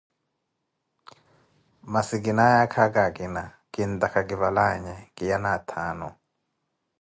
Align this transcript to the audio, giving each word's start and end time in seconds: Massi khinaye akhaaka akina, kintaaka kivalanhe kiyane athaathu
Massi 1.91 2.17
khinaye 2.23 2.57
akhaaka 2.65 2.99
akina, 3.09 3.43
kintaaka 3.73 4.19
kivalanhe 4.27 4.93
kiyane 5.15 5.49
athaathu 5.57 6.09